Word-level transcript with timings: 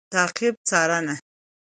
تعقیب 0.13 0.55
√څارنه 0.67 1.15